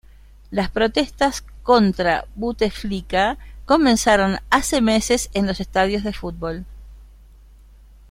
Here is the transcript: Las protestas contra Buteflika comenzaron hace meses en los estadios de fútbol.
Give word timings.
Las 0.49 0.71
protestas 0.71 1.43
contra 1.61 2.25
Buteflika 2.33 3.37
comenzaron 3.65 4.39
hace 4.49 4.81
meses 4.81 5.29
en 5.35 5.45
los 5.45 5.59
estadios 5.59 6.03
de 6.03 6.11
fútbol. 6.11 6.65